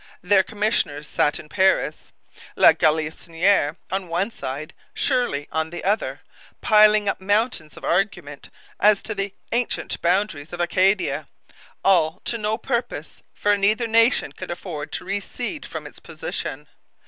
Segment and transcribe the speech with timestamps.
[0.23, 2.11] Their commissioners sat in Paris,
[2.55, 6.21] La Galissoniere on one side, Shirley on the other,
[6.59, 11.27] piling up mountains of argument as to the 'ancient boundaries' of Acadia.
[11.85, 16.65] All to no purpose; for neither nation could afford to recede from its position.